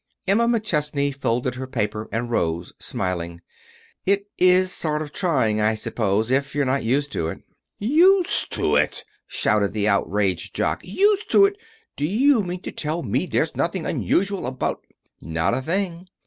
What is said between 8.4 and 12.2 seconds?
to it!" shouted the outraged Jock. "Used to it! Do